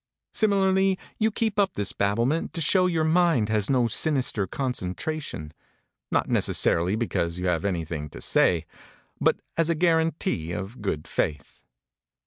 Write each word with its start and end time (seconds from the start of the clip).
Similarly, 0.33 0.97
you 1.19 1.29
keep 1.29 1.59
up 1.59 1.75
this 1.75 1.93
babblement 1.93 2.53
to 2.53 2.59
show 2.61 2.87
your 2.87 3.03
mind 3.03 3.49
has 3.49 3.69
no 3.69 3.85
sinister 3.85 4.47
concentration, 4.47 5.53
not 6.11 6.27
necessarily 6.27 6.95
because 6.95 7.37
you 7.37 7.45
have 7.45 7.65
anything 7.65 8.09
to 8.09 8.19
say, 8.19 8.65
but 9.19 9.39
as 9.57 9.69
a 9.69 9.75
guarantee 9.75 10.53
of 10.53 10.81
good 10.81 11.07
faith. 11.07 11.67